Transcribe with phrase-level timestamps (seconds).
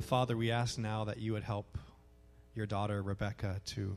[0.00, 1.78] Father, we ask now that you would help
[2.54, 3.96] your daughter, Rebecca, to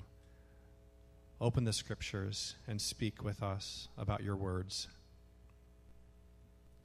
[1.42, 4.88] open the scriptures and speak with us about your words.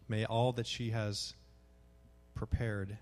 [0.09, 1.35] May all that she has
[2.35, 2.99] prepared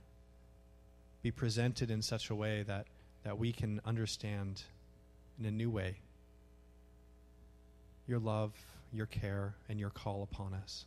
[1.22, 2.86] be presented in such a way that,
[3.25, 4.63] that we can understand
[5.40, 5.96] in a new way
[8.07, 8.53] your love,
[8.93, 10.85] your care, and your call upon us.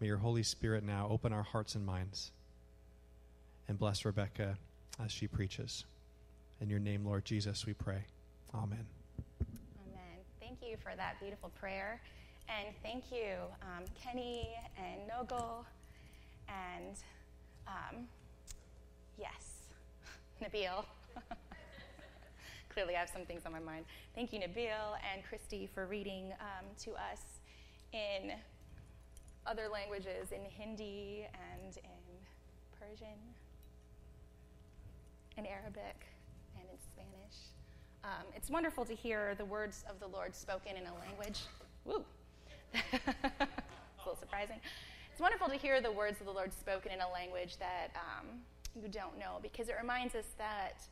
[0.00, 2.32] May your Holy Spirit now open our hearts and minds
[3.68, 4.56] and bless Rebecca
[5.02, 5.84] as she preaches.
[6.60, 8.04] In your name, Lord Jesus, we pray.
[8.54, 8.86] Amen.
[9.88, 10.18] Amen.
[10.40, 12.00] Thank you for that beautiful prayer.
[12.48, 15.64] And thank you, um, Kenny and Nogel,
[16.48, 16.96] and
[17.66, 18.06] um,
[19.18, 19.70] yes,
[20.42, 20.84] Nabil.
[22.68, 23.84] Clearly, I have some things on my mind.
[24.14, 27.22] Thank you, Nabil and Christy, for reading um, to us
[27.92, 28.32] in
[29.46, 32.02] other languages, in Hindi and in
[32.78, 33.18] Persian,
[35.36, 36.06] in Arabic,
[36.56, 37.36] and in Spanish.
[38.04, 41.40] Um, it's wonderful to hear the words of the Lord spoken in a language.
[41.84, 42.04] Woo!
[42.74, 43.48] it's a
[43.98, 44.56] little surprising.
[45.10, 48.26] It's wonderful to hear the words of the Lord spoken in a language that um,
[48.80, 50.82] you don't know because it reminds us that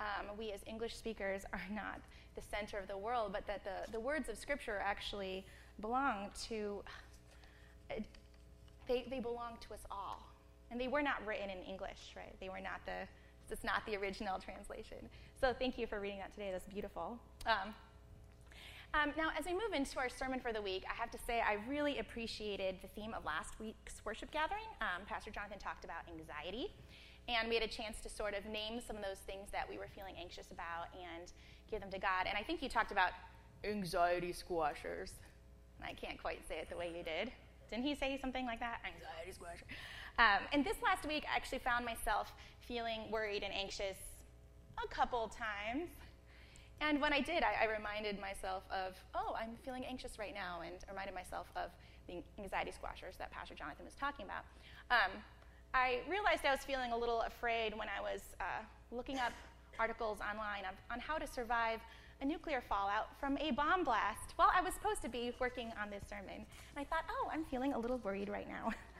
[0.00, 2.00] um, we as English speakers are not
[2.34, 5.46] the center of the world, but that the, the words of Scripture actually
[5.80, 6.82] belong to,
[7.90, 8.00] uh,
[8.88, 10.22] they, they belong to us all.
[10.70, 12.34] And they were not written in English, right?
[12.40, 13.06] They were not the,
[13.50, 15.08] it's not the original translation.
[15.40, 16.50] So thank you for reading that today.
[16.52, 17.18] That's beautiful.
[17.46, 17.74] Um,
[18.94, 21.40] um, now, as we move into our sermon for the week, I have to say
[21.40, 24.64] I really appreciated the theme of last week's worship gathering.
[24.80, 26.72] Um, Pastor Jonathan talked about anxiety,
[27.28, 29.76] and we had a chance to sort of name some of those things that we
[29.76, 31.32] were feeling anxious about and
[31.70, 32.26] give them to God.
[32.26, 33.10] And I think you talked about
[33.64, 35.12] anxiety squashers.
[35.82, 37.32] I can't quite say it the way you did.
[37.68, 38.80] Didn't he say something like that?
[38.86, 39.66] Anxiety squasher.
[40.18, 43.98] Um, and this last week, I actually found myself feeling worried and anxious
[44.82, 45.90] a couple times.
[46.80, 50.60] And when I did, I, I, reminded myself of, oh, I'm feeling anxious right now,
[50.60, 51.70] and reminded myself of
[52.06, 54.44] the anxiety squashers that Pastor Jonathan was talking about.
[54.90, 55.10] Um,
[55.72, 59.32] I realized I was feeling a little afraid when I was uh, looking up
[59.78, 61.80] articles online on, on how to survive
[62.22, 65.90] a nuclear fallout from a bomb blast while I was supposed to be working on
[65.90, 66.36] this sermon.
[66.36, 68.72] And I thought, oh, I'm feeling a little worried right now.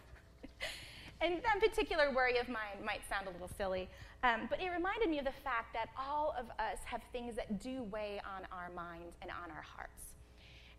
[1.21, 3.89] and that particular worry of mine might sound a little silly,
[4.23, 7.61] um, but it reminded me of the fact that all of us have things that
[7.61, 10.15] do weigh on our minds and on our hearts.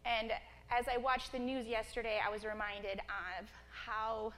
[0.05, 0.31] And
[0.69, 4.33] as I watched the news yesterday, I was reminded of how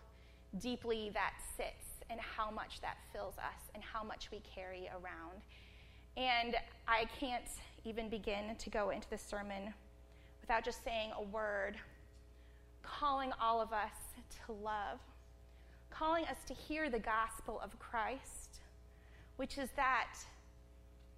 [0.60, 5.42] deeply that sits and how much that fills us and how much we carry around.
[6.18, 6.56] And
[6.88, 7.50] I can't
[7.86, 9.74] even begin to go into the sermon
[10.42, 11.78] without just saying a word,
[12.82, 13.92] calling all of us
[14.46, 15.00] to love,
[15.90, 18.62] calling us to hear the gospel of Christ,
[19.38, 20.18] which is that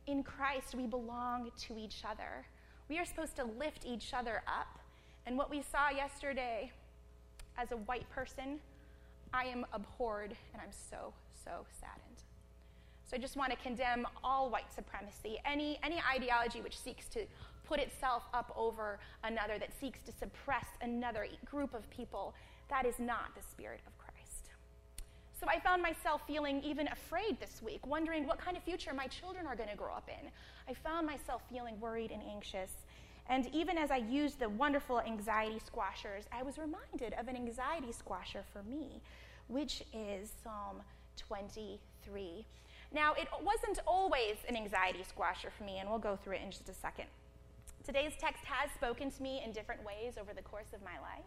[0.07, 2.45] in Christ we belong to each other.
[2.89, 4.79] We are supposed to lift each other up.
[5.25, 6.71] And what we saw yesterday
[7.57, 8.59] as a white person,
[9.33, 11.13] I am abhorred and I'm so,
[11.45, 12.23] so saddened.
[13.05, 17.25] So I just want to condemn all white supremacy, any, any ideology which seeks to
[17.65, 22.33] put itself up over another, that seeks to suppress another group of people.
[22.69, 23.91] That is not the spirit of.
[25.41, 29.07] So I found myself feeling even afraid this week, wondering what kind of future my
[29.07, 30.29] children are going to grow up in.
[30.69, 32.69] I found myself feeling worried and anxious.
[33.28, 37.91] And even as I used the wonderful anxiety squashers, I was reminded of an anxiety
[37.91, 39.01] squasher for me,
[39.47, 40.84] which is Psalm
[41.18, 42.46] 23.
[42.94, 46.51] Now, it wasn't always an anxiety squasher for me, and we'll go through it in
[46.51, 47.06] just a second.
[47.84, 51.25] Today's text has spoken to me in different ways over the course of my life.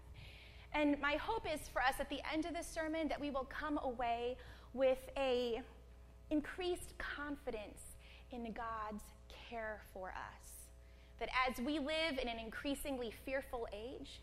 [0.75, 3.49] And my hope is for us at the end of this sermon that we will
[3.49, 4.37] come away
[4.73, 5.63] with a
[6.31, 7.81] increased confidence
[8.33, 9.05] in God's
[9.51, 10.49] care for us.
[11.21, 14.21] That as we live in an increasingly fearful age,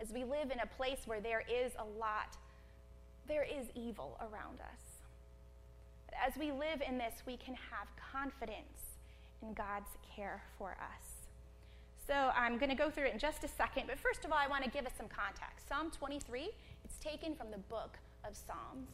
[0.00, 2.36] as we live in a place where there is a lot,
[3.26, 4.94] there is evil around us
[6.22, 8.96] as we live in this, we can have confidence
[9.42, 11.13] in God's care for us.
[12.06, 14.38] So I'm going to go through it in just a second, but first of all,
[14.38, 15.68] I want to give us some context.
[15.68, 16.50] Psalm 23,
[16.84, 17.96] it's taken from the book
[18.28, 18.88] of Psalms.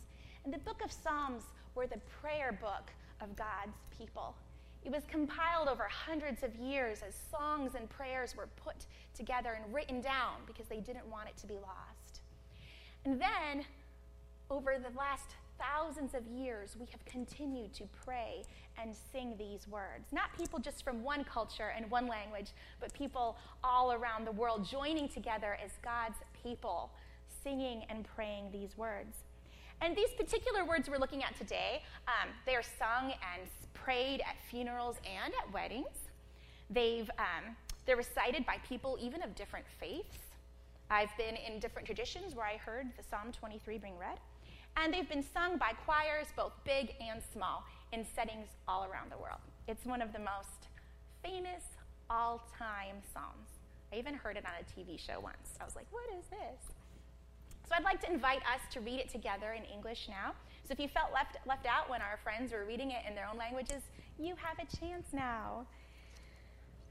[0.45, 1.43] And the book of Psalms
[1.75, 2.91] were the prayer book
[3.21, 4.37] of God's people.
[4.85, 9.75] It was compiled over hundreds of years as songs and prayers were put together and
[9.75, 12.21] written down because they didn't want it to be lost.
[13.05, 13.65] And then,
[14.51, 18.43] over the last thousands of years, we have continued to pray
[18.81, 20.07] and sing these words.
[20.12, 24.65] Not people just from one culture and one language, but people all around the world
[24.65, 26.91] joining together as God's people,
[27.43, 29.17] singing and praying these words.
[29.83, 34.37] And these particular words we're looking at today, um, they are sung and prayed at
[34.51, 36.11] funerals and at weddings.
[36.69, 40.19] They've, um, they're recited by people even of different faiths.
[40.91, 44.19] I've been in different traditions where I heard the Psalm 23 being read.
[44.77, 49.19] And they've been sung by choirs, both big and small, in settings all around the
[49.19, 49.41] world.
[49.69, 50.69] It's one of the most
[51.23, 51.63] famous
[52.09, 53.49] all time psalms.
[53.93, 55.59] I even heard it on a TV show once.
[55.61, 56.75] I was like, what is this?
[57.69, 60.33] So I'd like to invite us to read it together in English now.
[60.67, 63.29] So if you felt left, left out when our friends were reading it in their
[63.29, 63.83] own languages,
[64.19, 65.67] you have a chance now.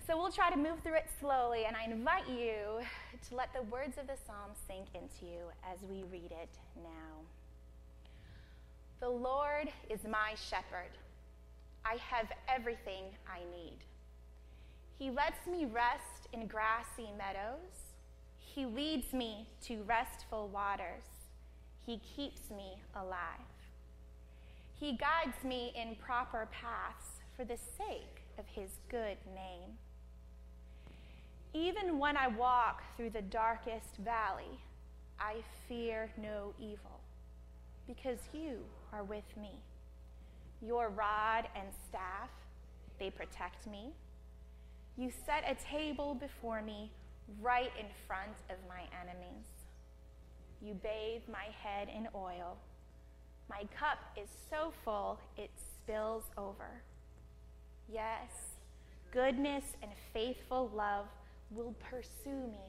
[0.08, 2.82] So we'll try to move through it slowly, and I invite you
[3.30, 6.50] to let the words of the psalm sink into you as we read it
[6.82, 7.22] now.
[9.00, 10.92] The Lord is my shepherd.
[11.86, 13.78] I have everything I need.
[14.98, 17.96] He lets me rest in grassy meadows.
[18.38, 21.04] He leads me to restful waters.
[21.86, 23.40] He keeps me alive.
[24.78, 29.78] He guides me in proper paths for the sake of his good name.
[31.54, 34.60] Even when I walk through the darkest valley,
[35.20, 35.38] I
[35.68, 37.00] fear no evil,
[37.88, 38.60] because you
[38.94, 39.52] are with me.
[40.62, 42.30] Your rod and staff,
[43.00, 43.94] they protect me.
[44.98, 46.92] You set a table before me
[47.42, 49.46] right in front of my enemies.
[50.62, 52.58] You bathe my head in oil.
[53.50, 56.82] My cup is so full it spills over.
[57.92, 58.30] Yes,
[59.12, 61.06] goodness and faithful love
[61.50, 62.60] will pursue me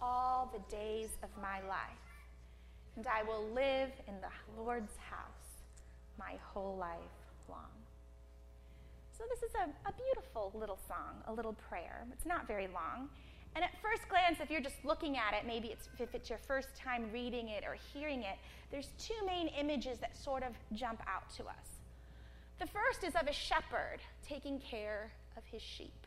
[0.00, 2.06] all the days of my life,
[2.96, 5.39] and I will live in the Lord's house
[6.20, 7.16] my whole life
[7.48, 7.72] long.
[9.16, 12.06] So, this is a, a beautiful little song, a little prayer.
[12.12, 13.08] It's not very long.
[13.56, 16.38] And at first glance, if you're just looking at it, maybe it's, if it's your
[16.38, 18.38] first time reading it or hearing it,
[18.70, 21.80] there's two main images that sort of jump out to us.
[22.60, 26.06] The first is of a shepherd taking care of his sheep,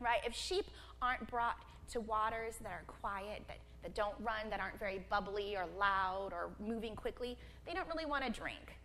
[0.00, 0.20] right?
[0.26, 0.66] If sheep
[1.00, 1.58] aren't brought
[1.92, 6.30] to waters that are quiet, that, that don't run, that aren't very bubbly or loud
[6.32, 7.36] or moving quickly,
[7.66, 8.77] they don't really want to drink.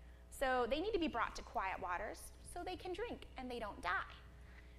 [0.43, 2.19] So they need to be brought to quiet waters
[2.53, 4.13] so they can drink and they don't die.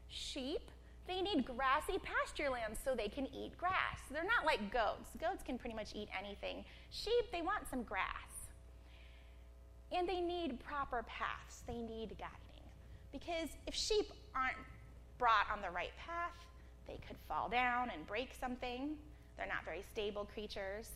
[0.09, 0.71] Sheep
[1.07, 4.01] they need grassy pasture lands so they can eat grass.
[4.11, 5.11] They're not like goats.
[5.21, 6.65] Goats can pretty much eat anything.
[6.91, 8.49] Sheep, they want some grass.
[9.93, 12.65] And they need proper paths, they need guiding.
[13.13, 14.57] Because if sheep aren't
[15.19, 16.33] brought on the right path,
[16.87, 18.97] they could fall down and break something.
[19.37, 20.89] They're not very stable creatures.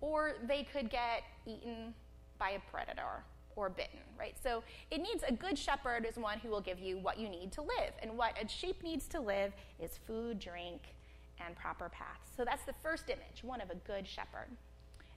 [0.00, 1.94] Or they could get eaten
[2.38, 3.24] by a predator
[3.58, 4.36] or bitten, right?
[4.40, 7.50] So it needs a good shepherd is one who will give you what you need
[7.52, 7.92] to live.
[8.02, 10.82] And what a sheep needs to live is food, drink,
[11.44, 12.30] and proper paths.
[12.36, 14.48] So that's the first image, one of a good shepherd.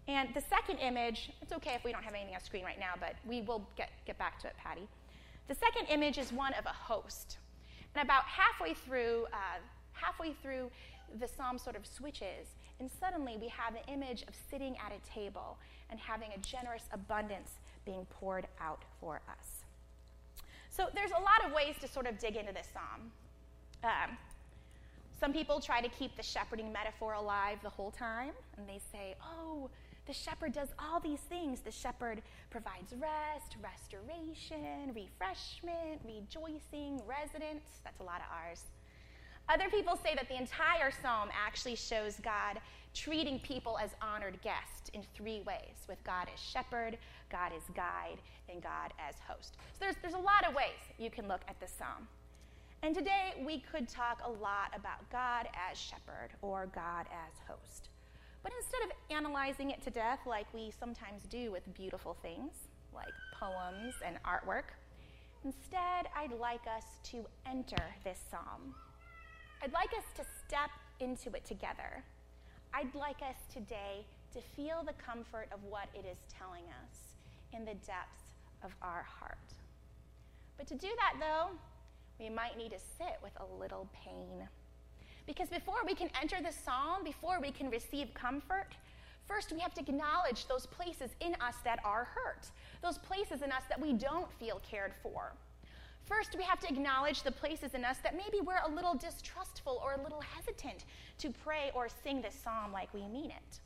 [0.07, 2.93] And the second image, it's okay if we don't have anything on screen right now,
[2.99, 4.87] but we will get, get back to it, Patty.
[5.47, 7.37] The second image is one of a host.
[7.93, 9.59] And about halfway through, uh,
[9.93, 10.71] halfway through,
[11.19, 15.09] the psalm sort of switches, and suddenly we have the image of sitting at a
[15.09, 15.57] table
[15.89, 19.63] and having a generous abundance being poured out for us.
[20.69, 23.11] So there's a lot of ways to sort of dig into this psalm.
[23.83, 24.17] Um,
[25.19, 29.15] some people try to keep the shepherding metaphor alive the whole time, and they say,
[29.23, 29.69] oh,
[30.07, 31.59] the shepherd does all these things.
[31.59, 37.63] The shepherd provides rest, restoration, refreshment, rejoicing, residence.
[37.83, 38.63] That's a lot of R's.
[39.47, 42.59] Other people say that the entire psalm actually shows God
[42.93, 46.97] treating people as honored guests in three ways with God as shepherd,
[47.31, 48.19] God as guide,
[48.49, 49.55] and God as host.
[49.73, 52.07] So there's, there's a lot of ways you can look at this psalm.
[52.83, 57.89] And today we could talk a lot about God as shepherd or God as host.
[58.43, 62.53] But instead of analyzing it to death like we sometimes do with beautiful things
[62.93, 64.73] like poems and artwork,
[65.45, 68.73] instead I'd like us to enter this psalm.
[69.61, 72.03] I'd like us to step into it together.
[72.73, 77.10] I'd like us today to feel the comfort of what it is telling us
[77.53, 78.31] in the depths
[78.63, 79.37] of our heart.
[80.57, 81.49] But to do that, though,
[82.19, 84.47] we might need to sit with a little pain.
[85.25, 88.75] Because before we can enter the psalm, before we can receive comfort,
[89.25, 93.51] first we have to acknowledge those places in us that are hurt, those places in
[93.51, 95.33] us that we don't feel cared for.
[96.03, 99.79] First, we have to acknowledge the places in us that maybe we're a little distrustful
[99.83, 100.85] or a little hesitant
[101.19, 103.59] to pray or sing this psalm like we mean it.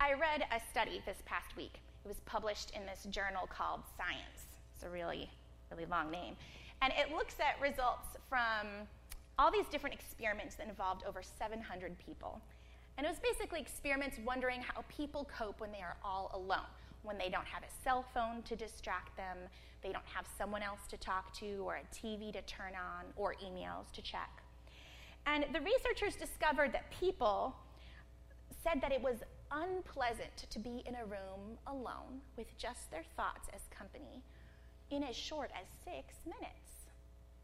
[0.00, 4.46] I read a study this past week it was published in this journal called Science.
[4.74, 5.28] It's a really,
[5.70, 6.36] really long name.
[6.80, 8.88] And it looks at results from
[9.38, 12.40] all these different experiments that involved over 700 people.
[12.96, 16.64] And it was basically experiments wondering how people cope when they are all alone.
[17.02, 19.36] when they don't have a cell phone to distract them,
[19.82, 23.34] they don't have someone else to talk to, or a TV to turn on, or
[23.34, 24.42] emails to check.
[25.26, 27.54] And the researchers discovered that people
[28.62, 29.16] said that it was
[29.50, 34.22] unpleasant to be in a room alone with just their thoughts as company
[34.90, 36.68] in as short as six minutes.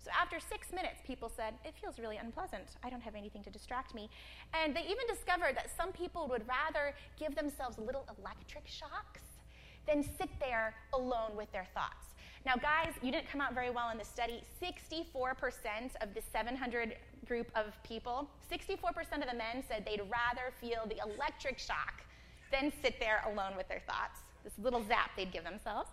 [0.04, 2.76] So after six minutes, people said, It feels really unpleasant.
[2.82, 4.11] I don't have anything to distract me.
[4.52, 9.23] And they even discovered that some people would rather give themselves little electric shocks
[9.87, 12.14] than sit there alone with their thoughts.
[12.44, 14.44] Now, guys, you didn't come out very well in the study.
[14.62, 20.87] 64% of the 700 group of people, 64% of the men said they'd rather feel
[20.88, 22.02] the electric shock
[22.50, 24.21] than sit there alone with their thoughts.
[24.43, 25.90] This little zap they'd give themselves.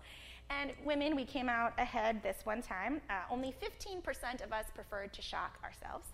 [0.50, 3.02] And women, we came out ahead this one time.
[3.10, 6.08] Uh, only 15% of us preferred to shock ourselves.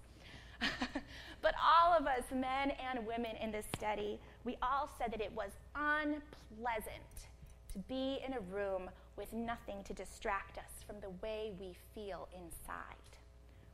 [1.42, 5.32] but all of us, men and women in this study, we all said that it
[5.34, 7.28] was unpleasant
[7.74, 12.28] to be in a room with nothing to distract us from the way we feel
[12.34, 13.18] inside,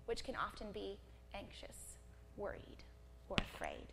[0.06, 0.98] which can often be
[1.34, 1.98] anxious,
[2.38, 2.84] worried,
[3.30, 3.88] or afraid.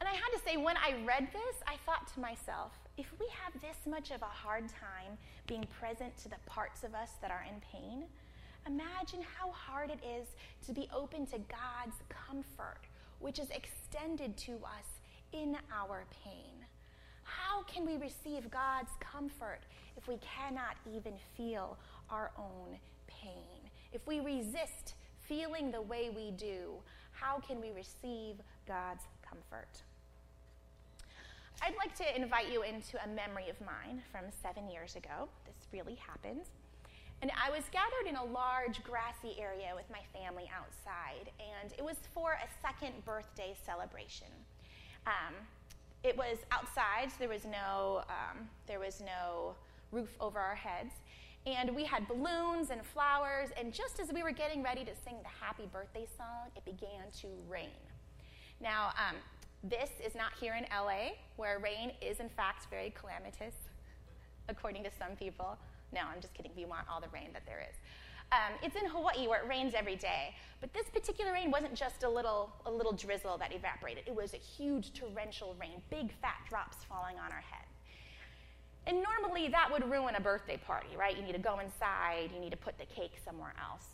[0.00, 3.26] And I had to say, when I read this, I thought to myself, if we
[3.42, 7.30] have this much of a hard time being present to the parts of us that
[7.30, 8.04] are in pain,
[8.66, 10.28] imagine how hard it is
[10.66, 12.86] to be open to God's comfort,
[13.18, 14.86] which is extended to us
[15.32, 16.64] in our pain.
[17.24, 19.60] How can we receive God's comfort
[19.96, 21.76] if we cannot even feel
[22.10, 23.68] our own pain?
[23.92, 24.94] If we resist
[25.28, 26.72] feeling the way we do,
[27.12, 29.82] how can we receive God's comfort?
[31.62, 35.28] I'd like to invite you into a memory of mine from seven years ago.
[35.44, 36.46] This really happened.
[37.20, 41.84] And I was gathered in a large grassy area with my family outside, and it
[41.84, 44.28] was for a second birthday celebration.
[45.04, 45.34] Um,
[46.04, 49.56] it was outside, so there was no um, there was no
[49.90, 50.92] roof over our heads,
[51.54, 53.48] and we had balloons and flowers.
[53.58, 57.10] And just as we were getting ready to sing the happy birthday song, it began
[57.20, 57.68] to rain.
[58.60, 59.16] Now, um,
[59.64, 63.54] this is not here in LA, where rain is in fact very calamitous,
[64.48, 65.56] according to some people.
[65.92, 66.52] No, I'm just kidding.
[66.56, 67.76] We want all the rain that there is.
[68.30, 70.34] Um, it's in Hawaii where it rains every day.
[70.60, 74.04] But this particular rain wasn't just a little, a little drizzle that evaporated.
[74.06, 77.67] It was a huge torrential rain, big fat drops falling on our head.
[78.88, 81.14] And normally that would ruin a birthday party, right?
[81.14, 83.84] You need to go inside, you need to put the cake somewhere else.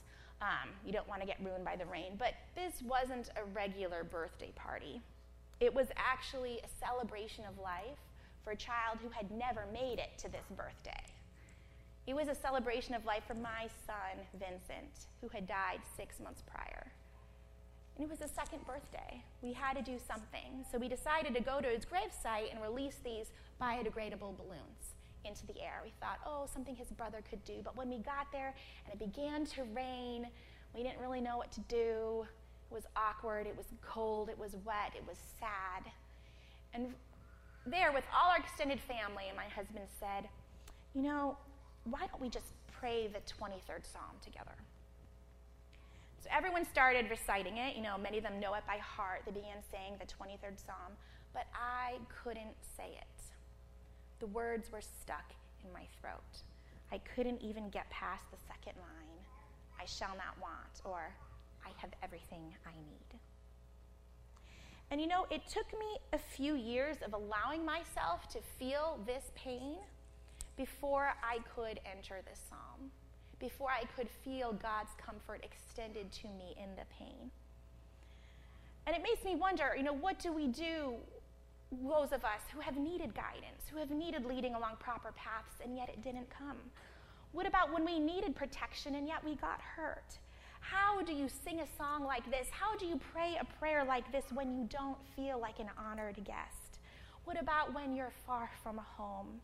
[0.40, 2.12] Um, you don't want to get ruined by the rain.
[2.16, 5.02] But this wasn't a regular birthday party.
[5.58, 7.98] It was actually a celebration of life
[8.44, 11.02] for a child who had never made it to this birthday.
[12.06, 16.42] It was a celebration of life for my son, Vincent, who had died six months
[16.46, 16.86] prior.
[17.96, 19.22] And it was his second birthday.
[19.42, 20.64] We had to do something.
[20.70, 24.83] So we decided to go to his gravesite and release these biodegradable balloons
[25.24, 25.80] into the air.
[25.82, 27.60] We thought, oh, something his brother could do.
[27.62, 28.54] But when we got there
[28.84, 30.26] and it began to rain,
[30.74, 32.26] we didn't really know what to do.
[32.70, 35.90] It was awkward, it was cold, it was wet, it was sad.
[36.72, 36.92] And
[37.66, 40.28] there, with all our extended family, my husband said,
[40.94, 41.36] you know,
[41.84, 44.54] why don't we just pray the 23rd Psalm together?
[46.24, 47.76] So everyone started reciting it.
[47.76, 49.22] You know, many of them know it by heart.
[49.26, 50.96] They began saying the 23rd Psalm,
[51.34, 53.13] but I couldn't say it.
[54.24, 56.40] The words were stuck in my throat.
[56.90, 59.18] I couldn't even get past the second line
[59.78, 61.12] I shall not want, or
[61.62, 63.20] I have everything I need.
[64.90, 69.24] And you know, it took me a few years of allowing myself to feel this
[69.34, 69.74] pain
[70.56, 72.90] before I could enter this psalm,
[73.38, 77.30] before I could feel God's comfort extended to me in the pain.
[78.86, 80.94] And it makes me wonder, you know, what do we do,
[81.72, 85.76] those of us who have needed guidance, who have needed leading along proper paths, and
[85.76, 86.58] yet it didn't come?
[87.32, 90.18] What about when we needed protection and yet we got hurt?
[90.60, 92.46] How do you sing a song like this?
[92.50, 96.16] How do you pray a prayer like this when you don't feel like an honored
[96.24, 96.78] guest?
[97.24, 99.40] What about when you're far from a home?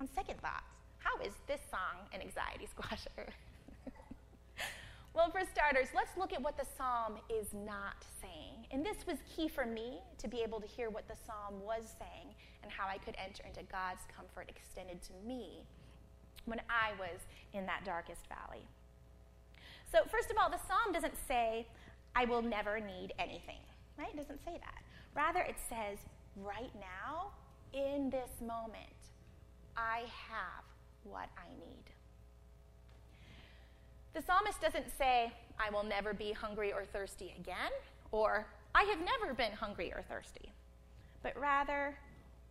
[0.00, 0.64] On second thoughts,
[0.98, 3.28] how is this song an anxiety squasher?
[5.14, 8.66] well, for starters, let's look at what the psalm is not saying.
[8.72, 11.94] And this was key for me to be able to hear what the psalm was
[12.00, 15.64] saying and how I could enter into God's comfort extended to me
[16.46, 17.20] when I was
[17.52, 18.66] in that darkest valley.
[19.92, 21.68] So, first of all, the psalm doesn't say,
[22.16, 23.62] I will never need anything,
[23.96, 24.10] right?
[24.12, 24.82] It doesn't say that.
[25.14, 25.98] Rather, it says,
[26.36, 27.30] right now,
[27.72, 28.98] in this moment,
[29.76, 30.64] I have
[31.04, 31.93] what I need.
[34.14, 37.72] The psalmist doesn't say, I will never be hungry or thirsty again,
[38.12, 40.52] or I have never been hungry or thirsty,
[41.22, 41.96] but rather,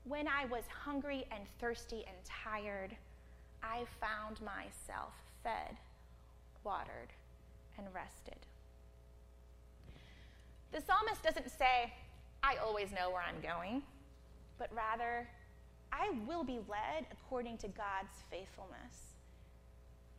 [0.06, 2.96] When I was hungry and thirsty and tired,
[3.64, 5.78] I found myself fed,
[6.66, 7.14] watered,
[7.78, 8.46] and rested.
[10.74, 11.94] The psalmist doesn't say,
[12.44, 13.84] I always know where I'm going,
[14.60, 15.30] but rather,
[15.94, 19.13] I will be led according to God's faithfulness.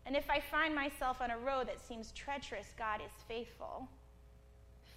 [0.07, 3.89] And if I find myself on a road that seems treacherous, God is faithful,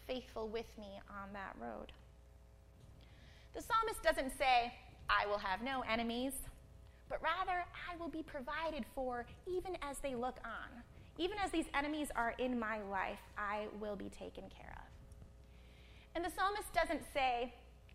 [0.06, 1.92] faithful with me on that road.
[3.56, 4.74] The psalmist doesn't say,
[5.10, 6.34] I will have no enemies,
[7.10, 10.84] but rather, I will be provided for even as they look on.
[11.18, 14.88] Even as these enemies are in my life, I will be taken care of.
[16.16, 17.54] And the psalmist doesn't say,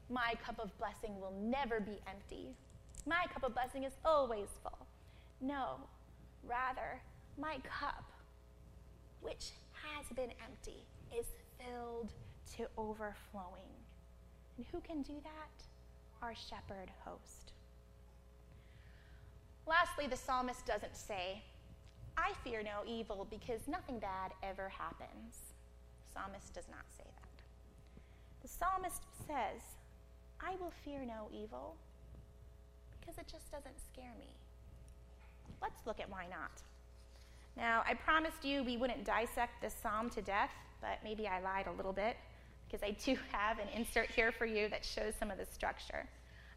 [0.08, 2.56] My cup of blessing will never be empty.
[3.06, 4.86] My cup of blessing is always full.
[5.40, 5.76] No,
[6.46, 7.00] rather,
[7.38, 8.04] my cup,
[9.20, 10.84] which has been empty,
[11.16, 11.26] is
[11.58, 12.10] filled
[12.56, 13.72] to overflowing.
[14.56, 15.64] And who can do that?
[16.22, 17.52] Our shepherd host.
[19.66, 21.42] Lastly, the psalmist doesn't say,
[22.16, 25.54] I fear no evil because nothing bad ever happens.
[26.06, 27.42] The psalmist does not say that.
[28.42, 29.62] The psalmist says,
[30.40, 31.76] I will fear no evil
[33.00, 34.34] because it just doesn't scare me.
[35.60, 36.62] Let's look at why not.
[37.56, 41.66] Now, I promised you we wouldn't dissect this psalm to death, but maybe I lied
[41.66, 42.16] a little bit
[42.66, 46.06] because I do have an insert here for you that shows some of the structure.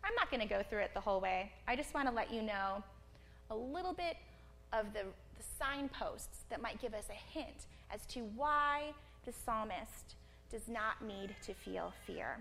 [0.04, 1.52] I'm not going to go through it the whole way.
[1.68, 2.84] I just want to let you know
[3.50, 4.18] a little bit
[4.72, 5.02] of the,
[5.38, 8.94] the signposts that might give us a hint as to why
[9.26, 10.16] the psalmist
[10.52, 12.38] does not need to feel fear.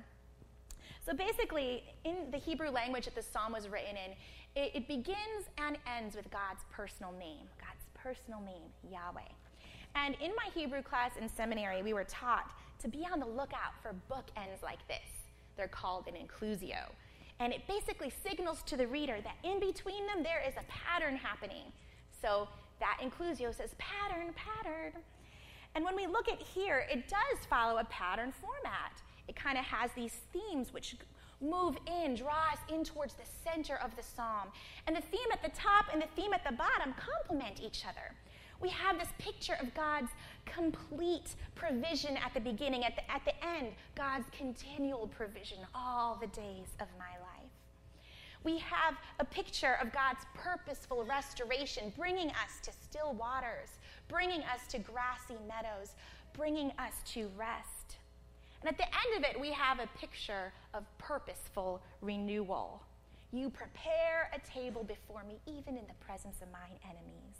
[1.06, 4.12] So basically, in the Hebrew language that the psalm was written in,
[4.56, 9.28] it, it, begins and ends with God's personal name, God's personal name, Yahweh.
[9.96, 13.74] And in my Hebrew class in seminary, we were taught to be on the lookout
[13.82, 14.98] for bookends like this.
[15.56, 16.90] They're called an inclusio.
[17.40, 21.16] And it basically signals to the reader that in between them there is a pattern
[21.16, 21.72] happening.
[22.20, 22.48] So
[22.80, 24.92] that inclusio says pattern, pattern.
[25.74, 29.02] And when we look at here, it does follow a pattern format.
[29.26, 30.96] It kind of has these themes which
[31.48, 34.48] move in, draw us in towards the center of the psalm.
[34.86, 38.14] And the theme at the top and the theme at the bottom complement each other.
[38.60, 40.10] We have this picture of God's
[40.46, 46.28] complete provision at the beginning, at the, at the end, God's continual provision all the
[46.28, 47.50] days of my life.
[48.42, 53.70] We have a picture of God's purposeful restoration, bringing us to still waters,
[54.08, 55.94] bringing us to grassy meadows,
[56.34, 57.83] bringing us to rest.
[58.64, 62.82] And at the end of it, we have a picture of purposeful renewal.
[63.30, 67.36] You prepare a table before me, even in the presence of mine enemies.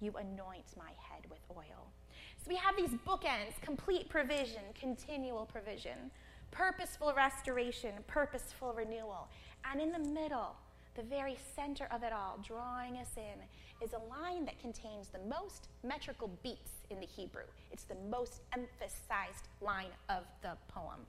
[0.00, 1.90] You anoint my head with oil.
[2.38, 6.12] So we have these bookends complete provision, continual provision,
[6.52, 9.28] purposeful restoration, purposeful renewal.
[9.70, 10.54] And in the middle,
[10.94, 13.40] the very center of it all, drawing us in,
[13.82, 17.44] is a line that contains the most metrical beats in the Hebrew.
[17.72, 21.00] It's the most emphasized line of the poem.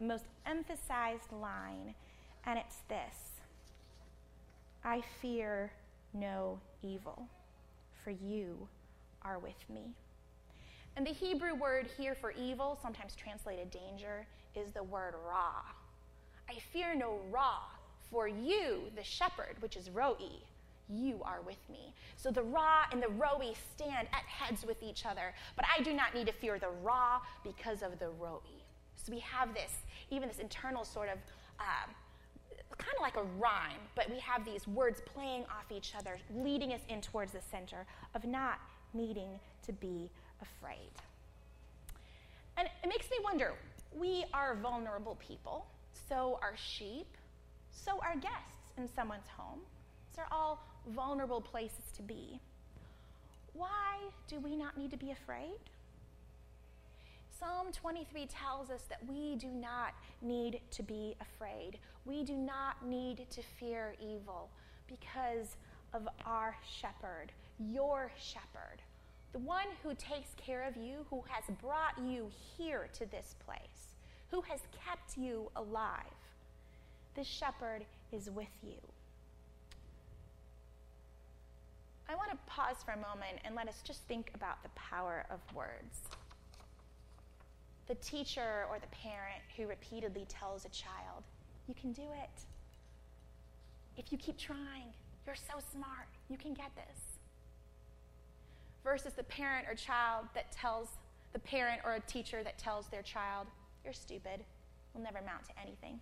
[0.00, 1.94] The most emphasized line,
[2.44, 3.40] and it's this
[4.84, 5.72] I fear
[6.12, 7.26] no evil,
[8.02, 8.68] for you
[9.22, 9.94] are with me.
[10.96, 15.62] And the Hebrew word here for evil, sometimes translated danger, is the word ra.
[16.48, 17.60] I fear no ra,
[18.10, 20.16] for you, the shepherd, which is roi,
[20.88, 21.94] you are with me.
[22.16, 25.92] So the Ra and the Roi stand at heads with each other, but I do
[25.92, 28.40] not need to fear the Ra because of the Roi.
[28.96, 29.72] So we have this,
[30.10, 31.18] even this internal sort of,
[31.58, 31.86] uh,
[32.76, 36.72] kind of like a rhyme, but we have these words playing off each other, leading
[36.72, 38.60] us in towards the center of not
[38.92, 40.90] needing to be afraid.
[42.56, 43.54] And it makes me wonder
[43.92, 45.66] we are vulnerable people,
[46.08, 47.06] so are sheep,
[47.70, 49.60] so are guests in someone's home.
[50.10, 52.40] These are all vulnerable places to be.
[53.52, 55.58] Why do we not need to be afraid?
[57.38, 59.92] Psalm 23 tells us that we do not
[60.22, 61.78] need to be afraid.
[62.06, 64.50] We do not need to fear evil
[64.88, 65.56] because
[65.92, 68.82] of our shepherd, your shepherd,
[69.32, 73.94] the one who takes care of you, who has brought you here to this place,
[74.30, 76.04] who has kept you alive.
[77.14, 78.78] This shepherd is with you.
[82.08, 85.24] I want to pause for a moment and let us just think about the power
[85.30, 86.00] of words.
[87.86, 91.24] The teacher or the parent who repeatedly tells a child,
[91.66, 92.42] You can do it.
[93.96, 94.92] If you keep trying,
[95.26, 97.14] you're so smart, you can get this
[98.84, 100.88] versus the parent or child that tells
[101.32, 103.46] the parent or a teacher that tells their child,
[103.82, 104.44] You're stupid,
[104.92, 105.98] will never amount to anything.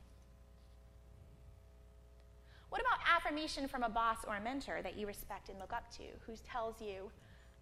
[2.73, 5.91] What about affirmation from a boss or a mentor that you respect and look up
[5.99, 7.11] to who tells you,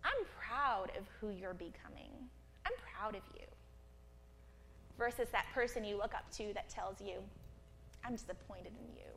[0.04, 2.12] I'm proud of who you're becoming?
[2.64, 3.44] I'm proud of you.
[4.96, 7.14] Versus that person you look up to that tells you,
[8.04, 9.10] I'm disappointed in you.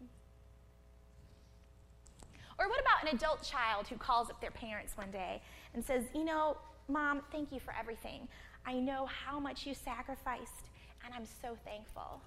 [2.58, 5.44] Or what about an adult child who calls up their parents one day
[5.76, 8.28] and says, You know, mom, thank you for everything.
[8.66, 10.72] I know how much you sacrificed,
[11.06, 12.20] and I'm so thankful.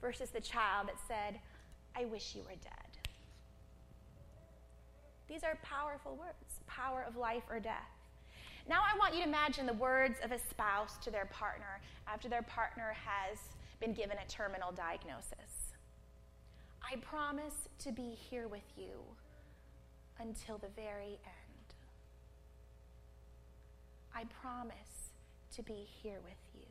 [0.00, 1.40] Versus the child that said,
[1.96, 3.10] I wish you were dead.
[5.28, 7.90] These are powerful words power of life or death.
[8.68, 12.28] Now, I want you to imagine the words of a spouse to their partner after
[12.28, 13.38] their partner has
[13.78, 15.72] been given a terminal diagnosis.
[16.82, 19.00] I promise to be here with you
[20.18, 21.74] until the very end.
[24.14, 25.10] I promise
[25.56, 26.66] to be here with you.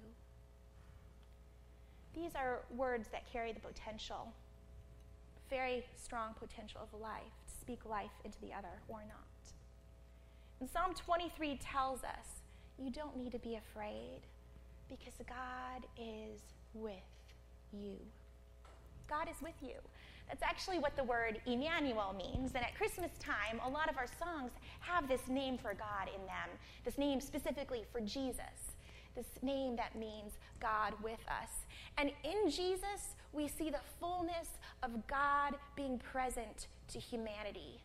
[2.16, 4.34] These are words that carry the potential,
[5.54, 9.54] very strong potential of life, to speak life into the other or not.
[10.60, 12.42] And Psalm 23 tells us
[12.80, 14.22] you don't need to be afraid
[14.90, 16.42] because God is
[16.74, 16.96] with
[17.72, 17.98] you.
[19.08, 19.76] God is with you.
[20.28, 22.54] That's actually what the word Emmanuel means.
[22.56, 26.26] And at Christmas time, a lot of our songs have this name for God in
[26.26, 26.50] them,
[26.84, 28.73] this name specifically for Jesus,
[29.16, 31.50] this name that means God with us.
[31.98, 34.50] And in Jesus, we see the fullness
[34.82, 37.80] of God being present to humanity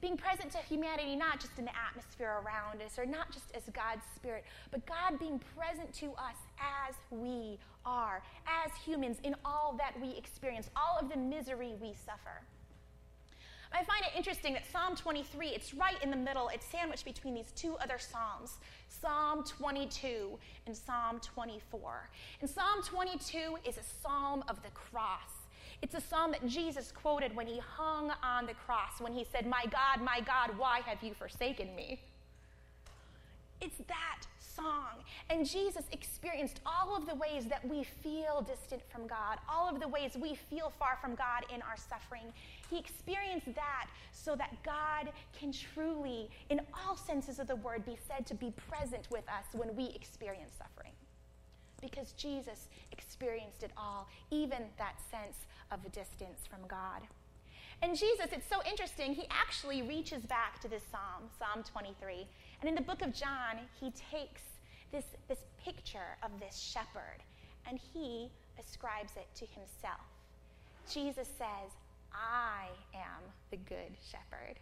[0.00, 3.62] being present to humanity, not just in the atmosphere around us or not just as
[3.72, 8.22] God's Spirit, but God being present to us as we are,
[8.64, 12.42] as humans, in all that we experience, all of the misery we suffer.
[13.72, 17.34] I find it interesting that Psalm 23, it's right in the middle, it's sandwiched between
[17.34, 22.08] these two other Psalms, Psalm 22 and Psalm 24.
[22.40, 25.46] And Psalm 22 is a psalm of the cross.
[25.82, 29.46] It's a psalm that Jesus quoted when he hung on the cross, when he said,
[29.46, 32.00] My God, my God, why have you forsaken me?
[33.60, 35.04] It's that song.
[35.28, 39.80] And Jesus experienced all of the ways that we feel distant from God, all of
[39.80, 42.32] the ways we feel far from God in our suffering.
[42.70, 47.98] He experienced that so that God can truly, in all senses of the word, be
[48.08, 50.92] said to be present with us when we experience suffering.
[51.80, 57.02] Because Jesus experienced it all, even that sense of distance from God.
[57.82, 62.26] And Jesus, it's so interesting, he actually reaches back to this psalm, Psalm 23.
[62.60, 64.42] And in the book of John, he takes
[64.92, 67.22] this, this picture of this shepherd
[67.68, 70.04] and he ascribes it to himself.
[70.92, 71.72] Jesus says,
[72.12, 74.58] I am the good shepherd.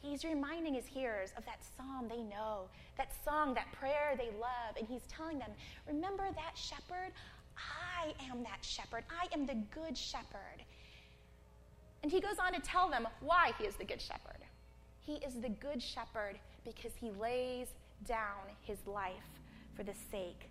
[0.00, 4.76] He's reminding his hearers of that psalm they know, that song, that prayer they love,
[4.76, 5.50] and he's telling them,
[5.86, 7.12] Remember that shepherd?
[7.56, 9.04] I am that shepherd.
[9.10, 10.64] I am the good shepherd.
[12.02, 14.42] And he goes on to tell them why he is the good shepherd.
[15.00, 17.68] He is the good shepherd because he lays
[18.06, 19.12] down his life
[19.76, 20.50] for the sake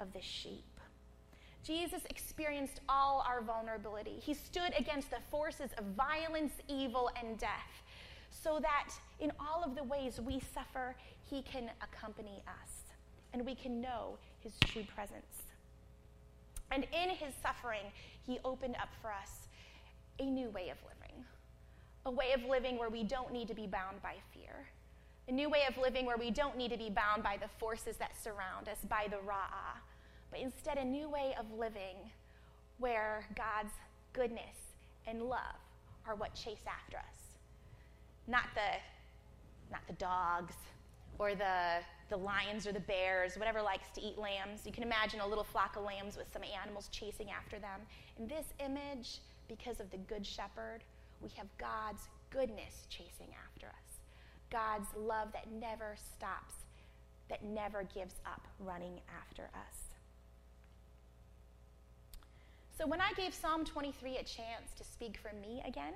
[0.00, 0.64] of the sheep.
[1.62, 4.16] Jesus experienced all our vulnerability.
[4.20, 7.82] He stood against the forces of violence, evil, and death
[8.30, 8.90] so that
[9.20, 10.94] in all of the ways we suffer,
[11.24, 12.70] he can accompany us
[13.32, 15.42] and we can know his true presence.
[16.70, 17.84] And in his suffering,
[18.26, 19.48] he opened up for us
[20.18, 21.24] a new way of living,
[22.06, 24.68] a way of living where we don't need to be bound by fear,
[25.28, 27.96] a new way of living where we don't need to be bound by the forces
[27.96, 29.80] that surround us, by the ra'ah,
[30.30, 31.96] but instead a new way of living
[32.78, 33.72] where God's
[34.12, 34.56] goodness
[35.06, 35.56] and love
[36.06, 37.36] are what chase after us.
[38.26, 40.54] Not the, not the dogs
[41.18, 44.62] or the the lions or the bears, whatever likes to eat lambs.
[44.64, 47.80] You can imagine a little flock of lambs with some animals chasing after them.
[48.18, 50.80] In this image, because of the Good Shepherd,
[51.20, 54.00] we have God's goodness chasing after us,
[54.50, 56.54] God's love that never stops,
[57.28, 59.87] that never gives up running after us.
[62.78, 65.94] So when I gave Psalm 23 a chance to speak for me again,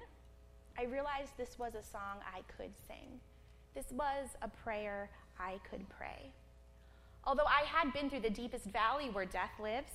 [0.76, 3.20] I realized this was a song I could sing.
[3.72, 6.32] This was a prayer I could pray.
[7.22, 9.92] Although I had been through the deepest valley where death lives,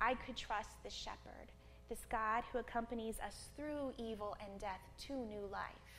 [0.00, 1.52] I could trust the shepherd,
[1.90, 5.90] this God who accompanies us through evil and death to new life,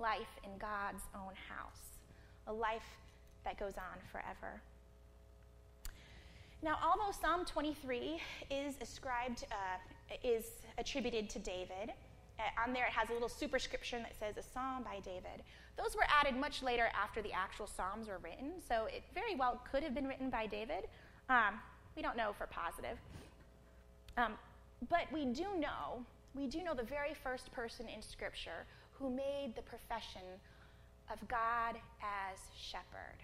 [0.00, 2.00] life in God's own house,
[2.48, 2.98] a life
[3.44, 4.60] that goes on forever.
[6.62, 10.44] Now, although Psalm 23 is ascribed, uh, is
[10.78, 11.92] attributed to David,
[12.38, 15.42] uh, on there it has a little superscription that says a psalm by David.
[15.76, 19.60] Those were added much later after the actual Psalms were written, so it very well
[19.70, 20.88] could have been written by David.
[21.28, 21.60] Um,
[21.94, 22.98] we don't know for positive.
[24.16, 24.34] Um,
[24.88, 29.54] but we do know we do know the very first person in Scripture who made
[29.56, 30.22] the profession
[31.10, 33.16] of God as shepherd.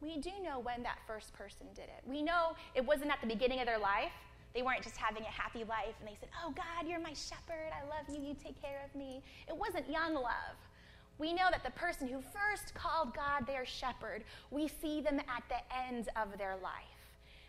[0.00, 2.02] We do know when that first person did it.
[2.06, 4.12] We know it wasn't at the beginning of their life.
[4.54, 7.72] They weren't just having a happy life and they said, Oh, God, you're my shepherd.
[7.72, 8.26] I love you.
[8.26, 9.22] You take care of me.
[9.48, 10.56] It wasn't young love.
[11.18, 15.42] We know that the person who first called God their shepherd, we see them at
[15.48, 16.72] the end of their life.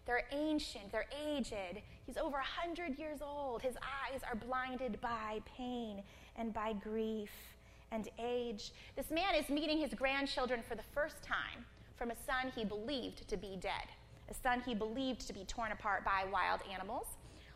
[0.06, 1.82] They're ancient, they're aged.
[2.06, 3.62] He's over 100 years old.
[3.62, 6.02] His eyes are blinded by pain
[6.38, 7.32] and by grief
[7.92, 8.72] and age.
[8.96, 11.66] This man is meeting his grandchildren for the first time
[11.98, 13.88] from a son he believed to be dead,
[14.30, 17.08] a son he believed to be torn apart by wild animals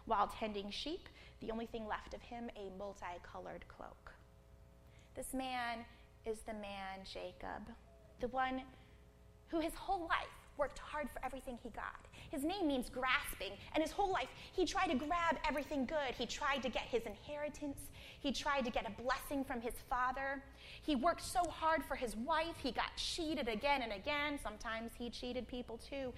[0.05, 1.07] while tending sheep,
[1.41, 4.11] the only thing left of him a multicolored cloak.
[5.15, 5.85] This man
[6.25, 7.69] is the man Jacob,
[8.19, 8.61] the one
[9.47, 12.05] who his whole life worked hard for everything he got.
[12.29, 16.13] His name means grasping, and his whole life he tried to grab everything good.
[16.15, 17.79] He tried to get his inheritance,
[18.19, 20.43] he tried to get a blessing from his father.
[20.83, 24.39] He worked so hard for his wife, he got cheated again and again.
[24.43, 26.13] Sometimes he cheated people too.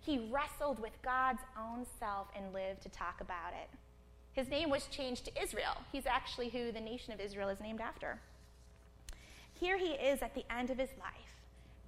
[0.00, 3.70] He wrestled with God's own self and lived to talk about it.
[4.32, 5.78] His name was changed to Israel.
[5.90, 8.20] He's actually who the nation of Israel is named after.
[9.54, 11.37] Here he is at the end of his life,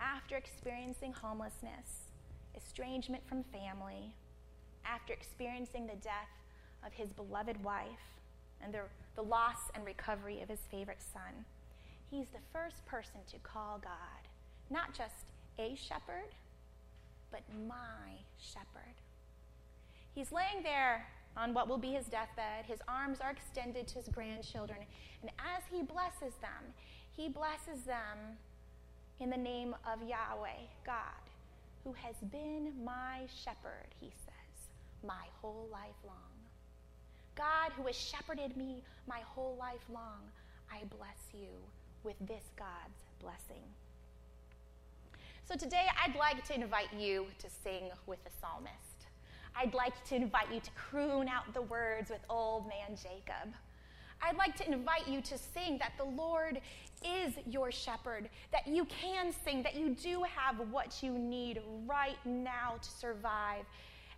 [0.01, 2.11] after experiencing homelessness,
[2.57, 4.15] estrangement from family,
[4.85, 6.33] after experiencing the death
[6.85, 8.19] of his beloved wife
[8.63, 8.81] and the,
[9.17, 11.45] the loss and recovery of his favorite son.
[12.11, 14.31] He's the first person to call God
[14.71, 15.27] not just
[15.59, 16.33] a shepherd,
[17.31, 18.95] but my shepherd.
[20.15, 22.67] He's laying there on what will be his deathbed.
[22.67, 24.79] His arms are extended to his grandchildren.
[25.23, 26.75] And as he blesses them,
[27.13, 28.39] he blesses them
[29.21, 30.97] in the name of Yahweh, God,
[31.85, 34.71] who has been my shepherd, he says,
[35.07, 36.17] my whole life long.
[37.37, 40.23] God, who has shepherded me my whole life long,
[40.73, 41.49] I bless you
[42.03, 43.63] with this God's blessing.
[45.45, 48.75] So today, I'd like to invite you to sing with the psalmist.
[49.55, 53.53] I'd like to invite you to croon out the words with old man Jacob.
[54.23, 56.61] I'd like to invite you to sing that the Lord
[57.05, 62.19] is your shepherd, that you can sing, that you do have what you need right
[62.25, 63.65] now to survive,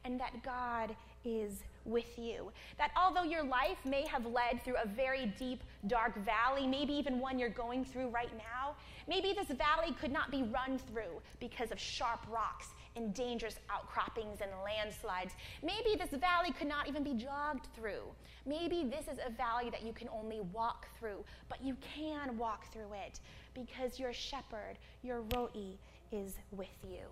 [0.05, 2.51] and that God is with you.
[2.79, 7.19] That although your life may have led through a very deep, dark valley, maybe even
[7.19, 8.75] one you're going through right now,
[9.09, 14.41] maybe this valley could not be run through because of sharp rocks and dangerous outcroppings
[14.41, 15.33] and landslides.
[15.63, 18.03] Maybe this valley could not even be jogged through.
[18.47, 22.73] Maybe this is a valley that you can only walk through, but you can walk
[22.73, 23.21] through it
[23.55, 25.77] because your shepherd, your roi,
[26.11, 27.07] is with you.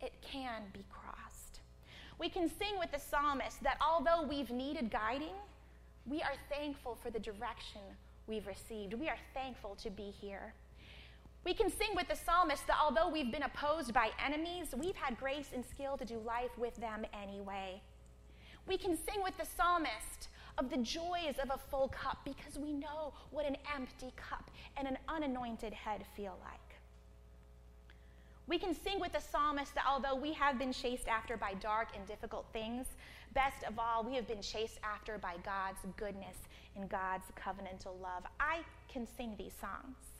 [0.00, 1.60] It can be crossed.
[2.18, 5.34] We can sing with the psalmist that although we've needed guiding,
[6.06, 7.80] we are thankful for the direction
[8.26, 8.94] we've received.
[8.94, 10.54] We are thankful to be here.
[11.44, 15.18] We can sing with the psalmist that although we've been opposed by enemies, we've had
[15.18, 17.82] grace and skill to do life with them anyway.
[18.68, 20.28] We can sing with the psalmist
[20.58, 24.86] of the joys of a full cup because we know what an empty cup and
[24.86, 26.60] an unanointed head feel like.
[28.46, 31.88] We can sing with the psalmist that although we have been chased after by dark
[31.96, 32.86] and difficult things,
[33.34, 36.36] best of all, we have been chased after by God's goodness
[36.76, 38.24] and God's covenantal love.
[38.38, 40.11] I can sing these songs.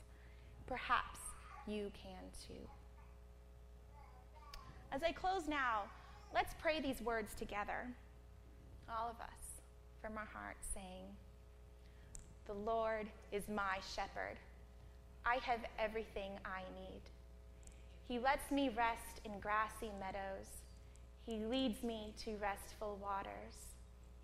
[0.72, 1.18] Perhaps
[1.66, 2.66] you can too.
[4.90, 5.82] As I close now,
[6.34, 7.88] let's pray these words together,
[8.88, 9.60] all of us,
[10.00, 11.04] from our hearts, saying,
[12.46, 14.38] The Lord is my shepherd.
[15.26, 17.02] I have everything I need.
[18.08, 20.46] He lets me rest in grassy meadows.
[21.26, 23.76] He leads me to restful waters.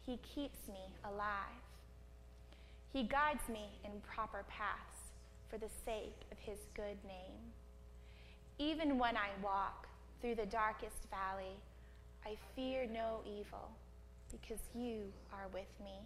[0.06, 1.60] He keeps me alive.
[2.90, 5.07] He guides me in proper paths
[5.48, 7.52] for the sake of his good name.
[8.58, 9.86] Even when I walk
[10.20, 11.56] through the darkest valley,
[12.26, 13.70] I fear no evil
[14.30, 16.00] because you are with me.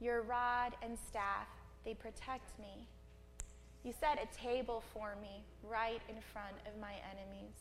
[0.00, 1.48] Your rod and staff,
[1.84, 2.86] they protect me.
[3.82, 7.54] You set a table for me right in front of my enemies.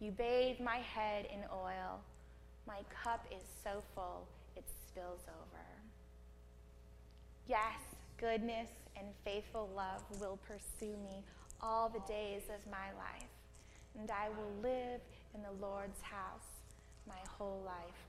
[0.00, 2.00] You bathe my head in oil.
[2.66, 5.64] My cup is so full, it spills over.
[7.46, 7.80] Yes,
[8.18, 11.22] goodness and faithful love will pursue me
[11.60, 13.30] all the days of my life,
[13.98, 15.00] and I will live
[15.34, 16.48] in the Lord's house
[17.06, 18.07] my whole life.